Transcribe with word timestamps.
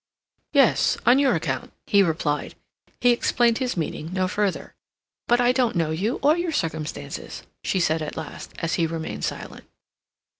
"Yes, 0.51 0.97
on 1.05 1.19
your 1.19 1.35
account," 1.35 1.71
he 1.85 2.01
replied. 2.01 2.55
He 3.01 3.11
explained 3.11 3.59
his 3.59 3.77
meaning 3.77 4.11
no 4.11 4.27
further. 4.27 4.73
"But 5.27 5.39
I 5.39 5.51
don't 5.51 5.75
know 5.75 5.91
you 5.91 6.15
or 6.23 6.35
your 6.35 6.51
circumstances," 6.51 7.43
she 7.63 7.79
said 7.79 8.01
at 8.01 8.17
last, 8.17 8.51
as 8.57 8.73
he 8.81 8.87
remained 8.87 9.25
silent. 9.25 9.69